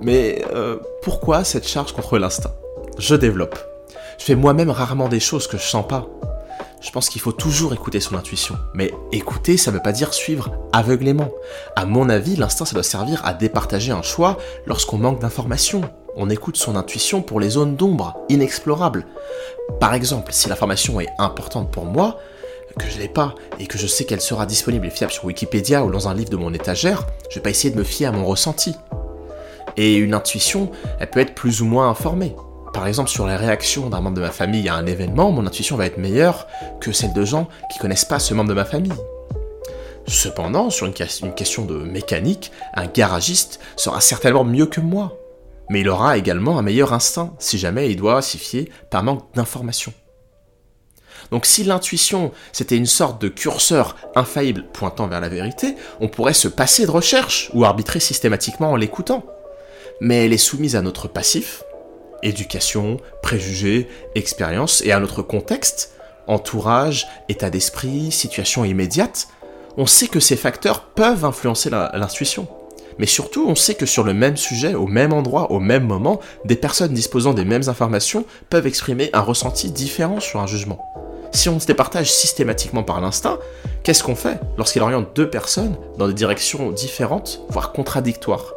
[0.00, 2.54] Mais euh, pourquoi cette charge contre l'instinct?
[2.98, 3.58] Je développe.
[4.18, 6.06] Je fais moi-même rarement des choses que je sens pas,
[6.82, 8.56] je pense qu'il faut toujours écouter son intuition.
[8.74, 11.30] Mais écouter, ça ne veut pas dire suivre aveuglément.
[11.76, 15.82] À mon avis, l'instinct, ça doit servir à départager un choix lorsqu'on manque d'informations.
[16.16, 19.06] On écoute son intuition pour les zones d'ombre, inexplorables.
[19.80, 22.18] Par exemple, si l'information est importante pour moi,
[22.78, 25.84] que je l'ai pas, et que je sais qu'elle sera disponible et fiable sur Wikipédia
[25.84, 28.12] ou dans un livre de mon étagère, je vais pas essayer de me fier à
[28.12, 28.74] mon ressenti.
[29.76, 32.34] Et une intuition, elle peut être plus ou moins informée
[32.72, 35.76] par exemple, sur les réactions d'un membre de ma famille à un événement, mon intuition
[35.76, 36.46] va être meilleure
[36.80, 38.92] que celle de gens qui connaissent pas ce membre de ma famille.
[40.06, 45.18] Cependant, sur une, question de mécanique, un garagiste sera certainement mieux que moi.
[45.70, 49.32] Mais il aura également un meilleur instinct si jamais il doit s'y fier par manque
[49.34, 49.92] d'informations.
[51.30, 56.34] Donc si l'intuition, c'était une sorte de curseur infaillible pointant vers la vérité, on pourrait
[56.34, 59.24] se passer de recherche ou arbitrer systématiquement en l'écoutant.
[60.00, 61.62] Mais elle est soumise à notre passif,
[62.22, 65.92] éducation, préjugés, expérience, et à notre contexte,
[66.26, 69.28] entourage, état d'esprit, situation immédiate,
[69.76, 72.46] on sait que ces facteurs peuvent influencer l'intuition.
[72.98, 76.20] Mais surtout, on sait que sur le même sujet, au même endroit, au même moment,
[76.44, 80.78] des personnes disposant des mêmes informations peuvent exprimer un ressenti différent sur un jugement.
[81.32, 83.38] Si on se départage systématiquement par l'instinct,
[83.82, 88.52] qu'est-ce qu'on fait lorsqu'il oriente deux personnes dans des directions différentes, voire contradictoires?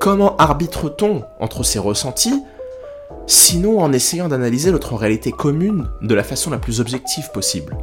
[0.00, 2.42] Comment arbitre-t-on entre ces ressentis
[3.26, 7.76] Sinon en essayant d'analyser notre réalité commune de la façon la plus objective possible?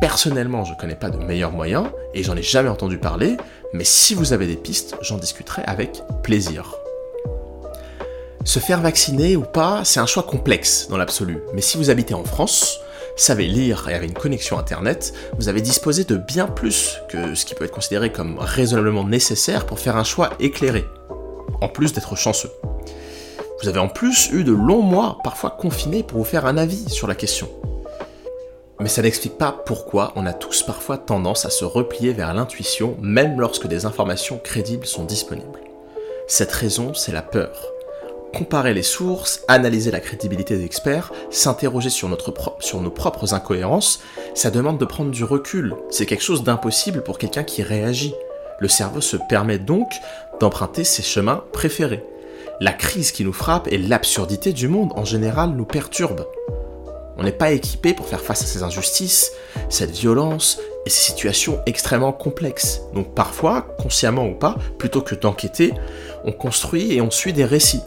[0.00, 3.36] Personnellement, je ne connais pas de meilleur moyen et j'en ai jamais entendu parler,
[3.72, 6.74] mais si vous avez des pistes, j'en discuterai avec plaisir.
[8.44, 12.14] Se faire vacciner ou pas, c'est un choix complexe dans l'absolu, mais si vous habitez
[12.14, 12.80] en France,
[13.16, 17.44] savez lire et avez une connexion Internet, vous avez disposé de bien plus que ce
[17.44, 20.84] qui peut être considéré comme raisonnablement nécessaire pour faire un choix éclairé,
[21.60, 22.52] en plus d'être chanceux.
[23.62, 26.90] Vous avez en plus eu de longs mois, parfois confinés, pour vous faire un avis
[26.90, 27.48] sur la question.
[28.80, 32.96] Mais ça n'explique pas pourquoi on a tous parfois tendance à se replier vers l'intuition,
[33.00, 35.60] même lorsque des informations crédibles sont disponibles.
[36.28, 37.72] Cette raison, c'est la peur
[38.34, 42.14] comparer les sources, analyser la crédibilité des experts, s'interroger sur,
[42.60, 44.00] sur nos propres incohérences,
[44.34, 45.74] ça demande de prendre du recul.
[45.90, 48.14] C'est quelque chose d'impossible pour quelqu'un qui réagit.
[48.60, 49.88] Le cerveau se permet donc
[50.40, 52.04] d'emprunter ses chemins préférés.
[52.60, 56.26] La crise qui nous frappe et l'absurdité du monde en général nous perturbent.
[57.18, 59.32] On n'est pas équipé pour faire face à ces injustices,
[59.70, 62.82] cette violence et ces situations extrêmement complexes.
[62.94, 65.72] Donc parfois, consciemment ou pas, plutôt que d'enquêter,
[66.24, 67.82] on construit et on suit des récits.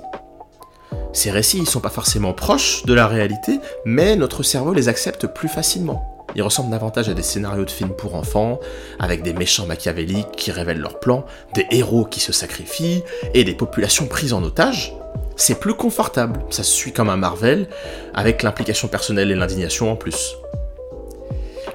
[1.11, 5.27] Ces récits ne sont pas forcément proches de la réalité, mais notre cerveau les accepte
[5.27, 6.25] plus facilement.
[6.35, 8.59] Ils ressemblent davantage à des scénarios de films pour enfants,
[8.99, 13.55] avec des méchants machiavéliques qui révèlent leurs plans, des héros qui se sacrifient, et des
[13.55, 14.93] populations prises en otage.
[15.35, 17.67] C'est plus confortable, ça se suit comme un Marvel,
[18.13, 20.35] avec l'implication personnelle et l'indignation en plus.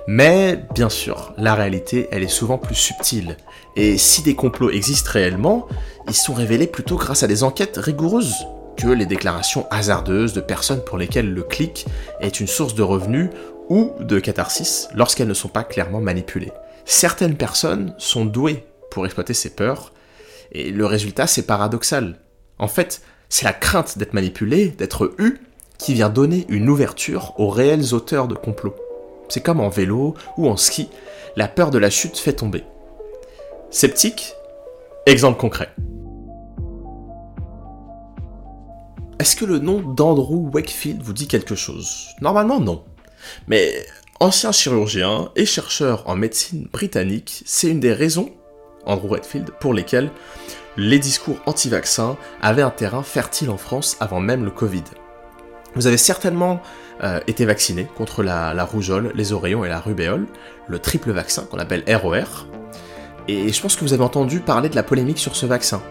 [0.07, 3.37] Mais, bien sûr, la réalité, elle est souvent plus subtile.
[3.75, 5.67] Et si des complots existent réellement,
[6.09, 10.85] ils sont révélés plutôt grâce à des enquêtes rigoureuses, que les déclarations hasardeuses de personnes
[10.85, 11.87] pour lesquelles le clic
[12.21, 13.31] est une source de revenus
[13.69, 16.53] ou de catharsis lorsqu'elles ne sont pas clairement manipulées.
[16.85, 19.93] Certaines personnes sont douées pour exploiter ses peurs.
[20.53, 22.21] Et le résultat, c'est paradoxal.
[22.59, 25.41] En fait, c'est la crainte d'être manipulé, d'être eu,
[25.79, 28.77] qui vient donner une ouverture aux réels auteurs de complots.
[29.29, 30.89] C'est comme en vélo ou en ski,
[31.37, 32.65] la peur de la chute fait tomber.
[33.71, 34.35] Sceptique
[35.07, 35.69] Exemple concret.
[39.21, 42.09] Est-ce que le nom d'Andrew Wakefield vous dit quelque chose?
[42.21, 42.83] Normalement non.
[43.47, 43.87] Mais
[44.19, 48.31] ancien chirurgien et chercheur en médecine britannique, c'est une des raisons,
[48.87, 50.11] Andrew Wakefield, pour lesquelles
[50.77, 54.85] les discours anti-vaccins avaient un terrain fertile en France avant même le Covid.
[55.77, 56.61] Vous avez certainement
[57.05, 60.27] euh, été vacciné contre la, la, rougeole, les oreillons et la rubéole,
[60.67, 62.49] le triple vaccin qu'on appelle ROR.
[63.29, 65.83] Et je pense que vous avez entendu parler de la polémique sur ce vaccin.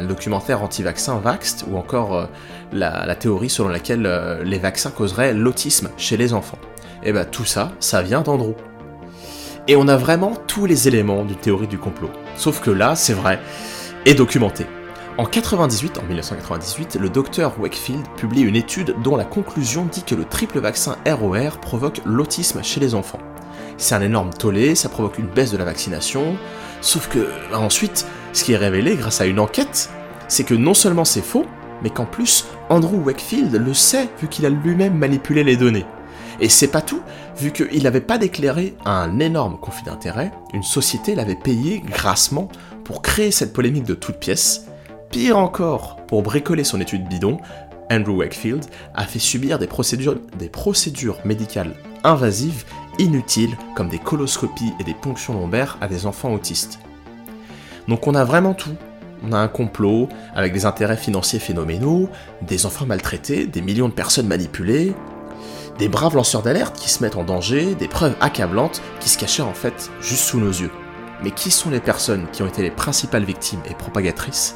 [0.00, 2.26] Le documentaire anti-vaccin Vaxed, ou encore euh,
[2.72, 6.58] la, théorie selon laquelle euh, les vaccins causeraient l'autisme chez les enfants.
[7.02, 8.54] Et bah tout ça, ça vient d'Andrew.
[9.68, 12.10] Et on a vraiment tous les éléments d'une théorie du complot.
[12.36, 13.38] Sauf que là, c'est vrai,
[14.06, 14.66] et documenté.
[15.18, 20.14] En 98, en 1998, le docteur Wakefield publie une étude dont la conclusion dit que
[20.14, 23.18] le triple vaccin ROR provoque l'autisme chez les enfants.
[23.76, 26.36] C'est un énorme tollé, ça provoque une baisse de la vaccination,
[26.80, 29.90] sauf que ensuite, ce qui est révélé grâce à une enquête,
[30.28, 31.46] c'est que non seulement c'est faux,
[31.82, 35.86] mais qu'en plus, Andrew Wakefield le sait vu qu'il a lui-même manipulé les données.
[36.40, 37.02] Et c'est pas tout,
[37.36, 42.48] vu qu'il n'avait pas déclaré un énorme conflit d'intérêts, une société l'avait payé grassement
[42.84, 44.66] pour créer cette polémique de toutes pièces.
[45.10, 47.38] Pire encore, pour bricoler son étude bidon,
[47.90, 48.64] Andrew Wakefield
[48.94, 52.64] a fait subir des procédures, des procédures médicales invasives,
[52.98, 56.78] inutiles, comme des coloscopies et des ponctions lombaires à des enfants autistes.
[57.90, 58.76] Donc on a vraiment tout.
[59.26, 62.08] On a un complot avec des intérêts financiers phénoménaux,
[62.40, 64.94] des enfants maltraités, des millions de personnes manipulées,
[65.76, 69.42] des braves lanceurs d'alerte qui se mettent en danger, des preuves accablantes qui se cachaient
[69.42, 70.70] en fait juste sous nos yeux.
[71.24, 74.54] Mais qui sont les personnes qui ont été les principales victimes et propagatrices?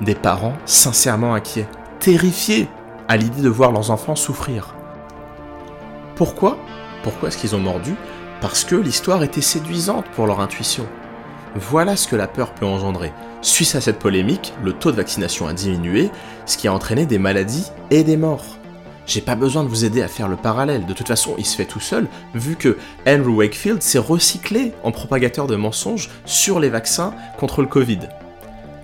[0.00, 1.68] Des parents sincèrement inquiets,
[2.00, 2.68] terrifiés
[3.06, 4.74] à l'idée de voir leurs enfants souffrir.
[6.16, 6.58] Pourquoi?
[7.04, 7.94] Pourquoi est-ce qu'ils ont mordu?
[8.40, 10.86] Parce que l'histoire était séduisante pour leur intuition.
[11.56, 13.12] Voilà ce que la peur peut engendrer.
[13.40, 16.10] Suite à cette polémique, le taux de vaccination a diminué,
[16.46, 18.56] ce qui a entraîné des maladies et des morts.
[19.06, 21.56] J'ai pas besoin de vous aider à faire le parallèle, de toute façon il se
[21.56, 26.70] fait tout seul, vu que Andrew Wakefield s'est recyclé en propagateur de mensonges sur les
[26.70, 28.00] vaccins contre le Covid.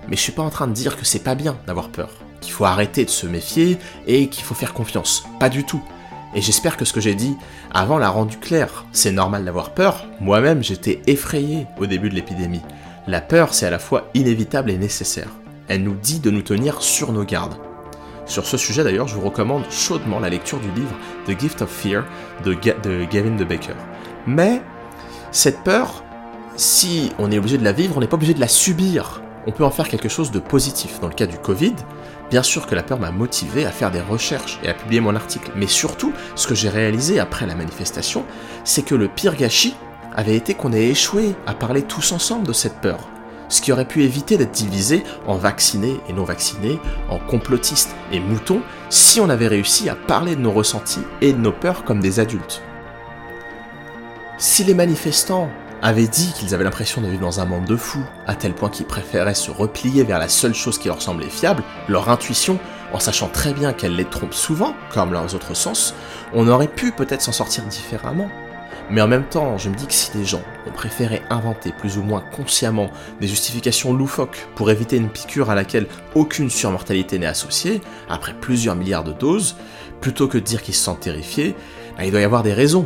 [0.07, 2.53] Mais je suis pas en train de dire que c'est pas bien d'avoir peur, qu'il
[2.53, 5.25] faut arrêter de se méfier et qu'il faut faire confiance.
[5.39, 5.83] Pas du tout.
[6.33, 7.35] Et j'espère que ce que j'ai dit
[7.73, 8.85] avant l'a rendu clair.
[8.91, 10.05] C'est normal d'avoir peur.
[10.19, 12.61] Moi-même, j'étais effrayé au début de l'épidémie.
[13.07, 15.29] La peur, c'est à la fois inévitable et nécessaire.
[15.67, 17.55] Elle nous dit de nous tenir sur nos gardes.
[18.25, 20.95] Sur ce sujet d'ailleurs, je vous recommande chaudement la lecture du livre
[21.27, 22.05] The Gift of Fear
[22.45, 23.73] de, Gavin de Baker.
[24.25, 24.61] Mais
[25.31, 26.03] cette peur,
[26.55, 29.21] si on est obligé de la vivre, on n'est pas obligé de la subir.
[29.47, 30.99] On peut en faire quelque chose de positif.
[31.01, 31.75] Dans le cas du Covid,
[32.31, 35.15] bien sûr que la peur m'a motivé à faire des recherches et à publier mon
[35.15, 35.51] article.
[35.55, 38.25] Mais surtout, ce que j'ai réalisé après la manifestation,
[38.63, 39.75] c'est que le pire gâchis
[40.15, 42.99] avait été qu'on ait échoué à parler tous ensemble de cette peur
[43.51, 48.21] ce qui aurait pu éviter d'être divisé en vaccinés et non vaccinés, en complotistes et
[48.21, 51.99] moutons, si on avait réussi à parler de nos ressentis et de nos peurs comme
[51.99, 52.61] des adultes.
[54.37, 55.49] Si les manifestants
[55.81, 58.69] avaient dit qu'ils avaient l'impression de vivre dans un monde de fous, à tel point
[58.69, 62.59] qu'ils préféraient se replier vers la seule chose qui leur semblait fiable, leur intuition,
[62.93, 65.95] en sachant très bien qu'elle les trompe souvent, comme leurs autres sens,
[66.33, 68.29] on aurait pu peut-être s'en sortir différemment.
[68.89, 71.97] Mais en même temps, je me dis que si des gens ont préféré inventer plus
[71.97, 72.91] ou moins consciemment
[73.21, 78.75] des justifications loufoques pour éviter une piqûre à laquelle aucune surmortalité n'est associée, après plusieurs
[78.75, 79.55] milliards de doses,
[80.01, 81.55] plutôt que de dire qu'ils se sentent terrifiés,
[81.97, 82.85] bah, il doit y avoir des raisons.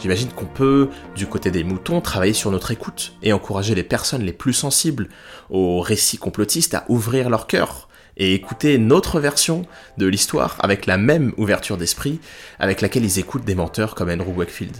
[0.00, 4.22] J'imagine qu'on peut, du côté des moutons, travailler sur notre écoute et encourager les personnes
[4.22, 5.08] les plus sensibles
[5.50, 9.66] aux récits complotistes à ouvrir leur cœur et écouter notre version
[9.98, 12.20] de l'histoire avec la même ouverture d'esprit
[12.58, 14.76] avec laquelle ils écoutent des menteurs comme Andrew Wakefield.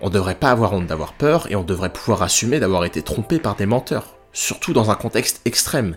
[0.00, 3.40] On devrait pas avoir honte d'avoir peur et on devrait pouvoir assumer d'avoir été trompé
[3.40, 5.96] par des menteurs, surtout dans un contexte extrême.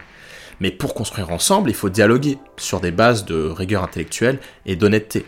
[0.60, 5.26] Mais pour construire ensemble, il faut dialoguer sur des bases de rigueur intellectuelle et d'honnêteté.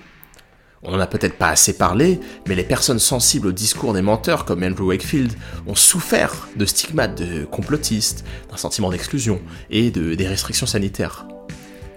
[0.86, 4.44] On n'en a peut-être pas assez parlé, mais les personnes sensibles au discours des menteurs
[4.44, 5.32] comme Andrew Wakefield
[5.66, 11.26] ont souffert de stigmates de complotistes, d'un sentiment d'exclusion et de, des restrictions sanitaires.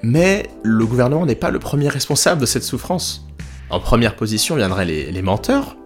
[0.03, 3.27] Mais le gouvernement n'est pas le premier responsable de cette souffrance.
[3.71, 5.77] En première position viendraient les, menteurs,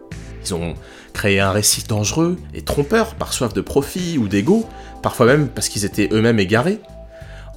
[0.44, 0.74] ils ont
[1.14, 4.66] créé un récit dangereux et trompeur par soif de profit ou d'ego,
[5.02, 6.80] parfois même parce qu'ils étaient eux-mêmes égarés.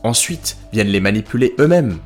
[0.04, 2.00] Ensuite viennent les manipuler eux-mêmes.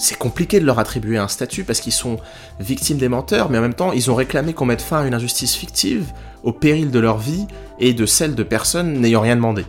[0.00, 2.16] C'est compliqué de leur attribuer un statut parce qu'ils sont
[2.58, 5.12] victimes des menteurs, mais en même temps, ils ont réclamé qu'on mette fin à une
[5.12, 6.06] injustice fictive,
[6.42, 7.46] au péril de leur vie
[7.78, 9.66] et de celle de personnes n'ayant rien demandé.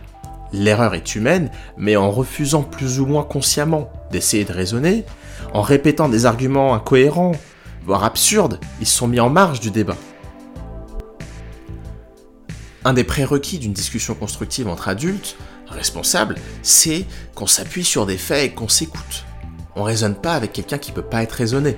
[0.54, 5.04] L'erreur est humaine, mais en refusant plus ou moins consciemment d'essayer de raisonner,
[5.52, 7.32] en répétant des arguments incohérents,
[7.84, 9.96] voire absurdes, ils sont mis en marge du débat.
[12.86, 15.36] Un des prérequis d'une discussion constructive entre adultes,
[15.68, 17.04] responsables, c'est
[17.34, 19.26] qu'on s'appuie sur des faits et qu'on s'écoute.
[19.76, 21.76] On raisonne pas avec quelqu'un qui peut pas être raisonné.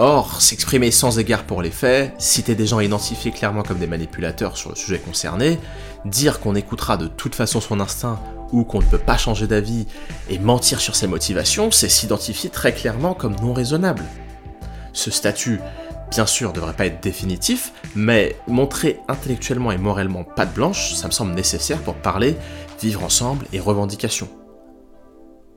[0.00, 4.56] Or, s'exprimer sans égard pour les faits, citer des gens identifiés clairement comme des manipulateurs
[4.56, 5.58] sur le sujet concerné,
[6.04, 8.20] dire qu'on écoutera de toute façon son instinct
[8.52, 9.86] ou qu'on ne peut pas changer d'avis
[10.30, 14.04] et mentir sur ses motivations, c'est s'identifier très clairement comme non raisonnable.
[14.92, 15.60] Ce statut,
[16.12, 21.12] bien sûr, devrait pas être définitif, mais montrer intellectuellement et moralement patte blanche, ça me
[21.12, 22.36] semble nécessaire pour parler,
[22.80, 24.28] vivre ensemble et revendication.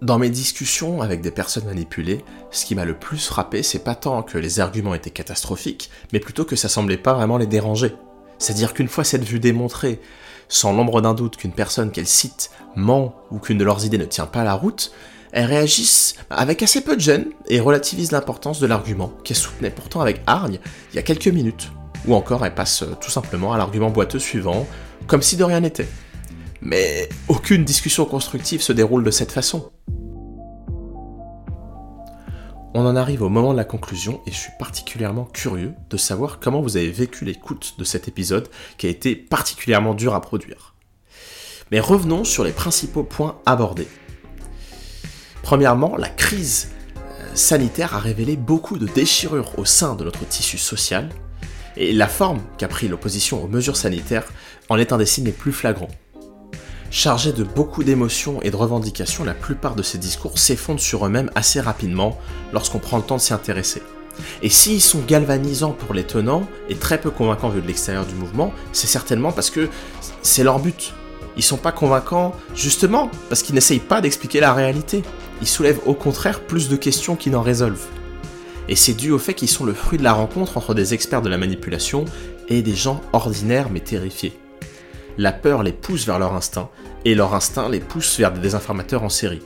[0.01, 3.93] Dans mes discussions avec des personnes manipulées, ce qui m'a le plus frappé, c'est pas
[3.93, 7.93] tant que les arguments étaient catastrophiques, mais plutôt que ça semblait pas vraiment les déranger.
[8.39, 10.01] C'est-à-dire qu'une fois cette vue démontrée,
[10.49, 14.05] sans l'ombre d'un doute qu'une personne qu'elles citent ment ou qu'une de leurs idées ne
[14.05, 14.91] tient pas la route,
[15.33, 20.01] elles réagissent avec assez peu de gêne et relativisent l'importance de l'argument qu'elles soutenaient pourtant
[20.01, 20.57] avec hargne
[20.91, 21.71] il y a quelques minutes.
[22.07, 24.65] Ou encore elles passent tout simplement à l'argument boiteux suivant,
[25.05, 25.87] comme si de rien n'était.
[26.61, 29.71] Mais aucune discussion constructive se déroule de cette façon.
[32.73, 36.39] On en arrive au moment de la conclusion et je suis particulièrement curieux de savoir
[36.39, 38.47] comment vous avez vécu l'écoute de cet épisode
[38.77, 40.75] qui a été particulièrement dur à produire.
[41.71, 43.87] Mais revenons sur les principaux points abordés.
[45.41, 50.57] Premièrement, la crise euh, sanitaire a révélé beaucoup de déchirures au sein de notre tissu
[50.57, 51.09] social
[51.75, 54.31] et la forme qu'a pris l'opposition aux mesures sanitaires
[54.69, 55.89] en est un des signes les plus flagrants.
[56.93, 61.31] Chargés de beaucoup d'émotions et de revendications, la plupart de ces discours s'effondrent sur eux-mêmes
[61.35, 62.19] assez rapidement
[62.51, 63.81] lorsqu'on prend le temps de s'y intéresser.
[64.43, 68.13] Et s'ils sont galvanisants pour les tenants et très peu convaincants vu de l'extérieur du
[68.13, 69.69] mouvement, c'est certainement parce que
[70.21, 70.93] c'est leur but.
[71.37, 75.01] Ils sont pas convaincants justement parce qu'ils n'essayent pas d'expliquer la réalité.
[75.39, 77.87] Ils soulèvent au contraire plus de questions qu'ils n'en résolvent.
[78.67, 81.21] Et c'est dû au fait qu'ils sont le fruit de la rencontre entre des experts
[81.21, 82.03] de la manipulation
[82.49, 84.40] et des gens ordinaires mais terrifiés
[85.17, 86.69] la peur les pousse vers leur instinct,
[87.05, 89.41] et leur instinct les pousse vers des désinformateurs en série.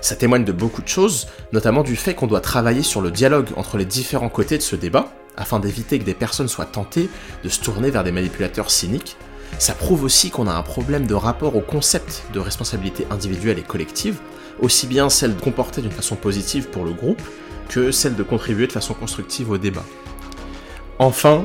[0.00, 3.48] Ça témoigne de beaucoup de choses, notamment du fait qu'on doit travailler sur le dialogue
[3.56, 7.08] entre les différents côtés de ce débat, afin d'éviter que des personnes soient tentées
[7.44, 9.16] de se tourner vers des manipulateurs cyniques.
[9.58, 13.62] Ça prouve aussi qu'on a un problème de rapport au concept de responsabilité individuelle et
[13.62, 14.20] collective,
[14.60, 17.22] aussi bien celle de comporter d'une façon positive pour le groupe
[17.68, 19.84] que celle de contribuer de façon constructive au débat.
[20.98, 21.44] Enfin,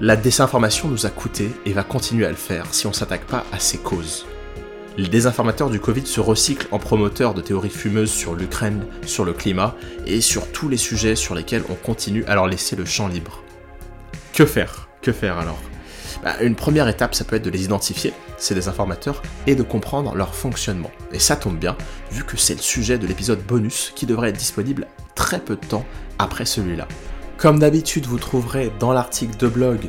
[0.00, 3.44] la désinformation nous a coûté et va continuer à le faire si on s'attaque pas
[3.52, 4.26] à ses causes.
[4.96, 9.34] Les désinformateurs du Covid se recyclent en promoteurs de théories fumeuses sur l'Ukraine, sur le
[9.34, 9.76] climat
[10.06, 13.42] et sur tous les sujets sur lesquels on continue à leur laisser le champ libre.
[14.32, 14.88] Que faire?
[15.02, 15.60] Que faire alors?
[16.24, 20.14] Bah, Une première étape, ça peut être de les identifier, ces désinformateurs, et de comprendre
[20.14, 20.90] leur fonctionnement.
[21.12, 21.76] Et ça tombe bien,
[22.10, 25.66] vu que c'est le sujet de l'épisode bonus qui devrait être disponible très peu de
[25.66, 25.86] temps
[26.18, 26.88] après celui-là.
[27.40, 29.88] Comme d'habitude, vous trouverez dans l'article de blog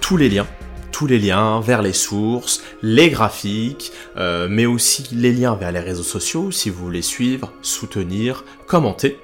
[0.00, 0.46] tous les liens,
[0.92, 5.80] tous les liens vers les sources, les graphiques, euh, mais aussi les liens vers les
[5.80, 9.18] réseaux sociaux si vous voulez suivre, soutenir, commenter.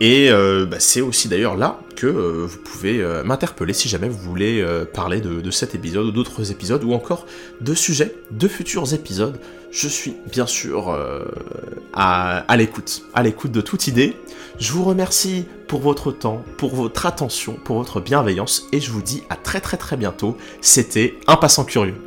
[0.00, 4.18] Et euh, bah, c'est aussi d'ailleurs là que euh, vous pouvez m'interpeller si jamais vous
[4.18, 7.26] voulez parler de, cet épisode ou d'autres épisodes ou encore
[7.60, 9.38] de sujets de futurs épisodes.
[9.70, 10.96] Je suis bien sûr
[11.92, 14.16] à, à l'écoute, à l'écoute de toute idée.
[14.58, 19.02] Je vous remercie pour votre temps, pour votre attention, pour votre bienveillance et je vous
[19.02, 20.36] dis à très très très bientôt.
[20.60, 22.05] C'était Un passant curieux.